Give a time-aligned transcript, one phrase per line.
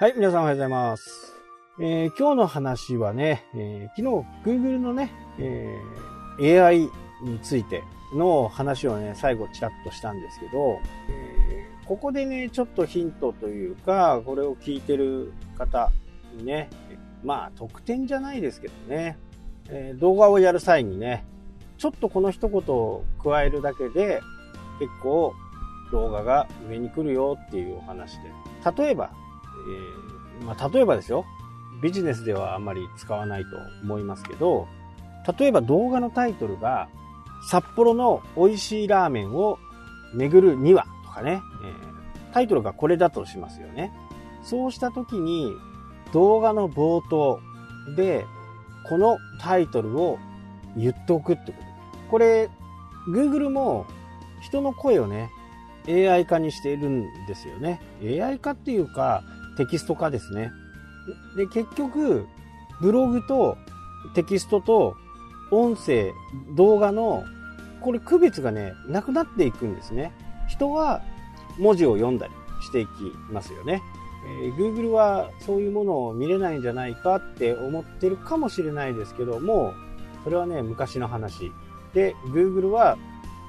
[0.00, 1.34] はい、皆さんおはようございます。
[1.80, 5.10] えー今日の話はね、えー昨日 Google のね、
[5.40, 6.82] えー AI
[7.24, 7.82] について
[8.14, 10.78] の話をね、最後ちらっとしたんですけど、
[11.08, 15.90] えーここでね、ちょっとヒントというか、これを聞いてる方
[16.36, 16.70] にね、
[17.24, 19.18] まあ特典じゃないですけどね、
[19.68, 21.24] えー動画をやる際にね、
[21.76, 24.20] ちょっとこの一言を加えるだけで、
[24.78, 25.34] 結構
[25.90, 28.30] 動画が上に来るよっていうお話で。
[28.80, 29.10] 例えば、
[30.40, 31.24] えーまあ、例えばですよ。
[31.82, 33.48] ビジネスではあんまり使わないと
[33.82, 34.66] 思いますけど、
[35.38, 36.88] 例えば動画のタイトルが、
[37.48, 39.58] 札幌の美味しいラーメンを
[40.14, 41.88] 巡るにはとかね、えー
[42.32, 43.92] タイトルがこれだとしますよね。
[44.42, 45.52] そうした時に、
[46.12, 47.40] 動画の冒頭
[47.96, 48.26] で、
[48.88, 50.18] このタイトルを
[50.76, 51.98] 言っておくってこと。
[52.10, 52.48] これ、
[53.08, 53.86] Google も
[54.40, 55.30] 人の声をね、
[55.88, 57.80] AI 化にしているんですよね。
[58.02, 59.22] AI 化っていうか、
[59.58, 60.52] テキスト化ですね。
[61.36, 62.26] で、結局、
[62.80, 63.58] ブログと
[64.14, 64.94] テキストと
[65.50, 66.12] 音声、
[66.56, 67.24] 動画の、
[67.80, 70.12] これ区別がね、なくなっていくんですね。
[70.48, 71.02] 人は
[71.58, 72.32] 文字を読んだり
[72.64, 72.90] していき
[73.30, 73.82] ますよね。
[74.42, 79.74] えー Google はそういうものを見れないんじゃないかって思ってるかもしれないですけども、
[80.24, 81.52] それはね、昔の話。
[81.94, 82.96] で、Google は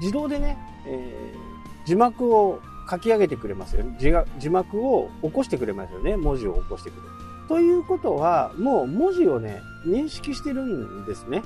[0.00, 1.54] 自動でね、えー
[1.86, 3.96] 字幕を書き上げてくれますよね。
[3.98, 6.16] 字が字幕を起こしてくれますよね。
[6.16, 7.08] 文字を起こしてくれる。
[7.48, 11.42] ということは、もう文字をね、認識してるんですね。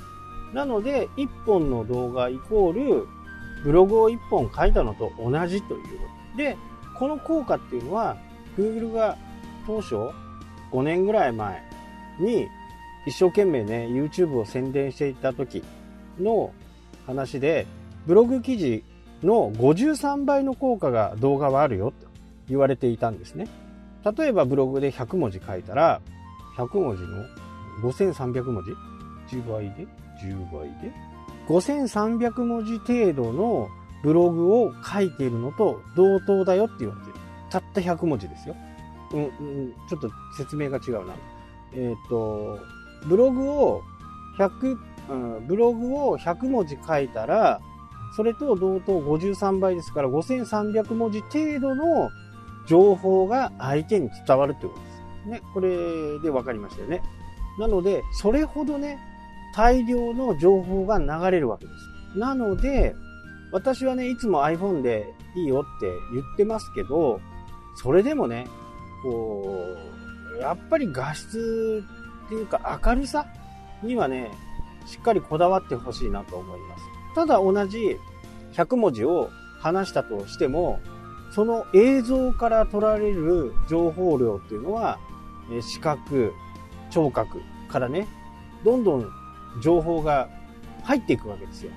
[0.53, 3.07] なので、1本の動画イコール、
[3.65, 5.89] ブログを1本書いたのと同じというこ
[6.33, 6.39] と。
[6.39, 6.57] で、
[6.99, 8.17] この効果っていうのは、
[8.57, 9.17] Google が
[9.67, 9.97] 当初、
[10.73, 11.63] 5年ぐらい前
[12.21, 12.49] に、
[13.07, 15.65] 一生懸命ね、YouTube を宣伝していた時
[16.21, 16.53] の
[17.07, 17.67] 話で、
[18.07, 18.85] ブログ記事
[19.23, 22.07] の53倍の効果が動画はあるよと
[22.49, 23.49] 言われていたんですね。
[24.17, 26.01] 例えばブログで100文字書いたら、
[26.57, 27.25] 100文字の
[27.83, 29.87] 5300文字 ?10 倍で
[30.23, 30.93] ?10 倍で
[31.49, 33.69] ?5300 文字程度の
[34.03, 37.15] ブログを書いているのと同等だよって言われてる。
[37.51, 38.57] たった100文字ですよ。
[39.13, 41.15] うん、うん、ちょっと説明が違うな。
[41.75, 42.59] えっ、と、
[43.07, 43.83] ブログを
[44.39, 44.79] 100、
[45.09, 47.61] うん、ブログを100文字書いたら、
[48.17, 52.11] それと同等53倍ですから5300文字程度の
[52.67, 54.99] 情報が相手に伝わるということです。
[55.29, 55.69] ね、これ
[56.21, 57.03] で分かりましたよね。
[57.59, 58.99] なので、それほどね、
[59.55, 61.73] 大量の情報が流れるわけで
[62.15, 62.19] す。
[62.19, 62.95] なので、
[63.53, 67.21] 私はね、いつも iPhone でいいよって言ってますけど、
[67.77, 68.47] それでもね、
[69.03, 69.55] こ
[70.37, 71.85] う、やっぱり画質
[72.27, 73.27] っていうか明るさ
[73.83, 74.31] にはね、
[74.87, 76.98] しっかりこだわってほしいなと思います。
[77.19, 77.99] ただ同じ
[78.53, 80.79] 100文字を話したとしても、
[81.33, 85.01] その映像から取られる情報量っていうのは、
[85.61, 86.33] 視覚、
[86.93, 88.07] 聴覚からね、
[88.65, 89.11] どんどん
[89.61, 90.29] 情報が
[90.85, 91.73] 入っていくわけですよ。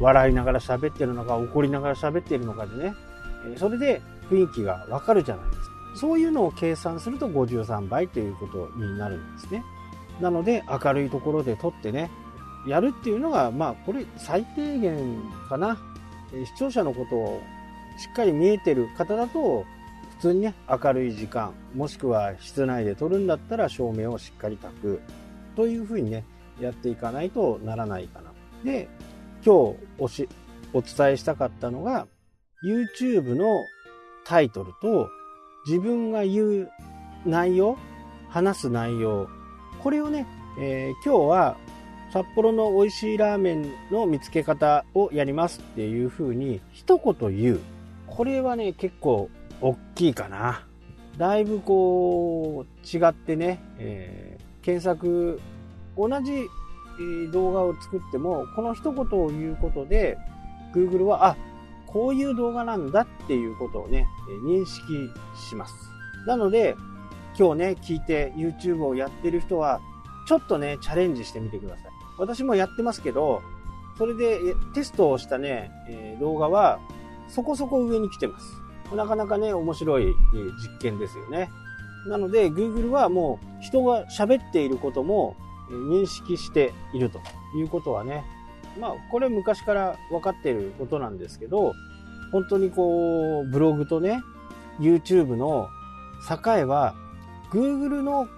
[0.00, 2.92] 笑いながら喋ってるのか、怒りながら喋ってるのかでね、
[3.58, 5.66] それで雰囲気がわかるじゃないですか。
[6.00, 9.62] そういうのを計算すると53倍ということになるんですね。
[10.20, 12.10] なので明るいところで撮ってね、
[12.66, 15.78] やるっていうのが、まあこれ最低限かな。
[16.32, 17.42] 視聴者のことを
[17.98, 19.64] しっかり見えてる方だと、
[20.18, 25.00] 普通にね、明るい時間、もしくは室内で撮るんだったら照明をしっかり焚く。
[25.56, 26.24] というふうにね、
[26.60, 28.30] やっていかないとならないかな。
[28.64, 28.88] で、
[29.44, 30.28] 今日おし
[30.72, 32.06] お伝えしたかったのが、
[32.64, 33.64] YouTube の
[34.24, 35.08] タイトルと
[35.66, 36.70] 自分が言う
[37.24, 37.76] 内容、
[38.28, 39.28] 話す内容、
[39.82, 40.26] これをね、
[40.60, 41.56] えー今日は
[42.12, 47.60] 札幌の美味しいラーメンの見つけ方をやりますっていう風に一言言う。
[48.06, 50.66] これはね、結構大きいかな。
[51.16, 55.40] だいぶこう、違ってね、えー検索、
[55.96, 56.48] 同じ
[57.32, 60.18] 動画を作っても、この一言を言うことで、
[60.74, 61.36] Google は、あ、
[61.86, 64.06] こういう動画なんだっていうことをね、
[64.44, 64.82] 認識
[65.34, 65.74] します。
[66.26, 66.76] なので、
[67.38, 69.80] 今日ね、聞いて YouTube をやってる人は、
[70.28, 71.99] ちょっとね、チャレンジしてみてください。
[72.20, 73.42] 私もやってますけど、
[73.96, 75.70] それでテストをしたね、
[76.20, 76.78] 動画は、
[77.28, 78.60] そこそこ上に来てます。
[78.94, 80.06] なかなかね、面白い
[80.62, 81.50] 実験ですよね。
[82.06, 85.36] なので、Google はもう人が喋っていることも
[85.70, 87.20] 認識していると
[87.56, 88.24] いうことはね、
[88.78, 91.74] まあ、これ昔から分かっていることなんですけど、
[92.32, 94.22] 本当にこう、ブログとね、
[94.78, 95.68] YouTube の
[96.28, 96.94] 境は、
[97.50, 98.28] Google の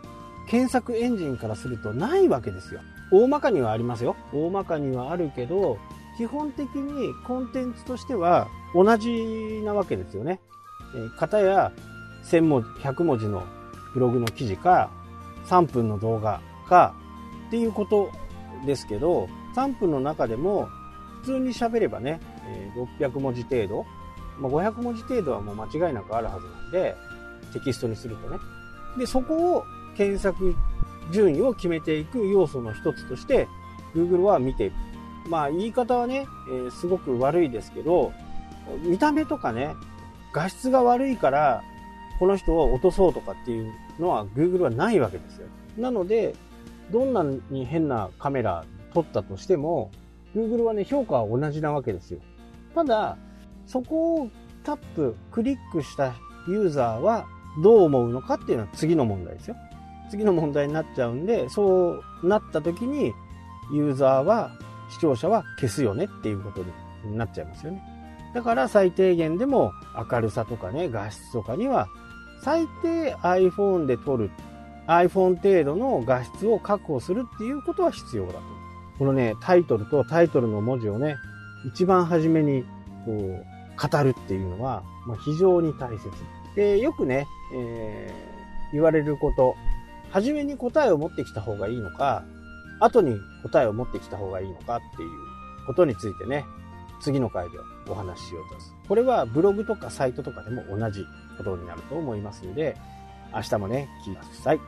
[0.49, 2.81] 検索エンジンからするとないわけですよ。
[3.13, 4.17] 大まかにはありますよ。
[4.33, 5.79] 大まかにはあるけど、
[6.17, 10.41] 基本的にコンテンツとしては同じなわけですよね。
[10.95, 11.73] えー、片や
[12.25, 13.45] 1000文字、100文字の
[13.95, 14.91] ブログの記事か、
[15.47, 16.95] 3分の動画か、
[17.49, 18.11] っていうこと
[18.67, 20.69] ですけど、3分の中でも、
[21.21, 22.21] 普通に喋ればね、
[22.99, 23.85] 600文字程度、
[24.39, 26.97] ま、500文字程度はもう間違いなくあるはずなんで、
[27.53, 28.39] テキストにするとね。
[28.99, 29.65] で、そこを
[29.97, 30.55] 検索
[31.11, 33.49] 順位を決めていく要素の一つとして、
[33.95, 34.77] Google は見ている。
[35.29, 38.13] まあ言い方はね、えー、すごく悪いですけど、
[38.83, 39.75] 見た目とかね、
[40.33, 41.63] 画質が悪いから、
[42.19, 45.47] この人を落とそうとかっていうのは Google はないわけですよ。
[45.77, 46.35] なので、
[46.91, 48.65] どんなに変なカメラ
[48.95, 49.91] 撮ったとしても、
[50.35, 52.21] Google はね、評価は同じなわけですよ。
[52.75, 53.17] ただ、
[53.67, 54.31] そこを
[54.65, 56.15] タップ、クリックした
[56.49, 57.27] ユーザーは
[57.63, 59.57] どう思うのかっていうのは次の問題ですよ。
[60.11, 63.15] 次の問題になっちゃうんで、そうなった時に、
[63.73, 64.53] ユーザーは、
[64.91, 66.63] 視聴者は消すよねっていうこと
[67.09, 67.83] になっちゃいますよね。
[68.35, 69.73] だから最低限でも
[70.11, 71.89] 明るさとかね、画質とかには、
[72.43, 74.31] 最低 iPhone で撮る、
[74.87, 78.41] iPhone 程度の画質を確保するっていうことは必要だと。
[78.99, 81.17] このね、タイトルとタイトルの文字をね、
[81.67, 82.65] 一番初めに
[83.05, 83.45] こう
[83.81, 86.11] 語るっていうのは、ま、非常に大切。
[86.55, 89.55] で、よくね、えー、言われること、
[90.13, 92.23] 初めに答えを持ってきた方がいいのか、
[92.81, 95.11] 後に答えを持ってきた方がいいのかっていう
[95.67, 96.45] ことについてね、
[97.01, 98.75] 次の回でお話ししようとす。
[98.87, 101.05] これはブログとかサイトとかでも同じ
[101.39, 102.77] ことになると思いますんで、
[103.35, 104.61] 明日もね、聞いてください。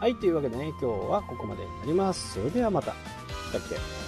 [0.00, 2.34] はい、というわけでね、今日はここまでになります。
[2.34, 2.88] それではまた。
[2.88, 2.96] だっ
[3.68, 4.05] け？